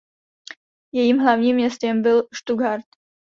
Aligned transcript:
Jejím 0.93 1.17
hlavním 1.17 1.55
městem 1.55 2.01
byl 2.01 2.23
Stuttgart. 2.33 2.85